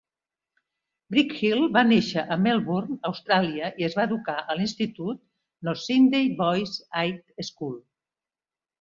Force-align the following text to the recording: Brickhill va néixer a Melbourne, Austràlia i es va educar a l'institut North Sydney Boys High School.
Brickhill 1.15 1.61
va 1.75 1.83
néixer 1.89 2.23
a 2.37 2.39
Melbourne, 2.47 2.97
Austràlia 3.11 3.71
i 3.83 3.89
es 3.91 3.99
va 4.01 4.09
educar 4.11 4.41
a 4.55 4.59
l'institut 4.61 5.23
North 5.71 5.85
Sydney 5.87 6.37
Boys 6.45 6.77
High 7.07 7.49
School. 7.55 7.83